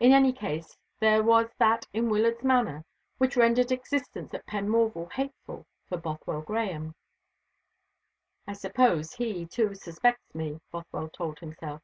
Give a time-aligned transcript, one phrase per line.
[0.00, 2.86] In any case there was that in Wyllard's manner
[3.18, 6.94] which rendered existence at Penmorval hateful for Bothwell Grahame.
[8.46, 11.82] "I suppose he, too, suspects me," Bothwell told himself.